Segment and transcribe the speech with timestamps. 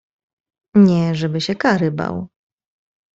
[0.75, 2.27] Nie, żeby się kary bał.